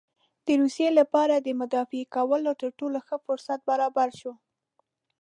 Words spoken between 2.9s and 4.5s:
ښه فرصت برابر شو.